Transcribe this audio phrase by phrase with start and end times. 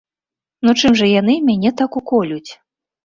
[0.67, 2.47] Ну чым жа яны мяне так уколюць?